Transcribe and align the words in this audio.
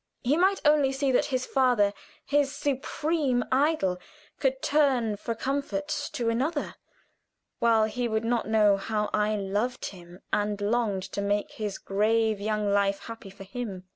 He 0.23 0.35
might 0.35 0.59
only 0.65 0.91
see 0.91 1.11
that 1.11 1.25
his 1.25 1.45
father 1.45 1.93
his 2.25 2.51
supreme 2.55 3.45
idol 3.51 3.99
could 4.39 4.63
turn 4.63 5.15
for 5.15 5.35
comfort 5.35 5.89
to 6.13 6.31
another, 6.31 6.73
while 7.59 7.83
he 7.83 8.07
would 8.07 8.25
not 8.25 8.47
know 8.47 8.77
how 8.77 9.11
I 9.13 9.35
loved 9.35 9.85
him 9.89 10.21
and 10.33 10.59
longed 10.59 11.03
to 11.11 11.21
make 11.21 11.51
his 11.51 11.77
grave 11.77 12.41
young 12.41 12.73
life 12.73 13.01
happy 13.01 13.29
for 13.29 13.43
him. 13.43 13.83